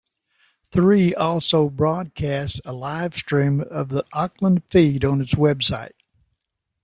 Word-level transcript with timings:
Three 0.71 1.13
also 1.13 1.69
broadcasts 1.69 2.57
a 2.65 2.71
livestream 2.71 3.61
of 3.63 3.89
the 3.89 4.03
Auckland 4.13 4.63
feed 4.65 5.05
on 5.05 5.21
its 5.21 5.35
website. 5.35 5.93